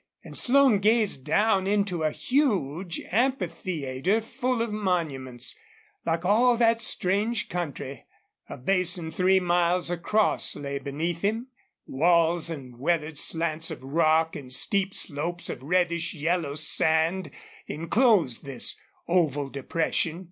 And 0.23 0.35
Slone 0.35 0.79
gazed 0.79 1.23
down 1.25 1.67
into 1.67 2.01
a 2.01 2.09
huge 2.09 2.99
amphitheater 3.11 4.19
full 4.19 4.63
of 4.63 4.71
monuments, 4.73 5.55
like 6.07 6.25
all 6.25 6.57
that 6.57 6.81
strange 6.81 7.49
country. 7.49 8.07
A 8.49 8.57
basin 8.57 9.11
three 9.11 9.39
miles 9.39 9.91
across 9.91 10.55
lay 10.55 10.79
beneath 10.79 11.21
him. 11.21 11.49
Walls 11.85 12.49
and 12.49 12.79
weathered 12.79 13.19
slants 13.19 13.69
of 13.69 13.83
rock 13.83 14.35
and 14.35 14.51
steep 14.51 14.95
slopes 14.95 15.51
of 15.51 15.61
reddish 15.61 16.15
yellow 16.15 16.55
sand 16.55 17.29
inclosed 17.67 18.43
this 18.43 18.75
oval 19.07 19.49
depression. 19.49 20.19